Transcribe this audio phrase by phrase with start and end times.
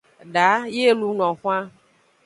[0.33, 1.65] Da yi e luno xwan.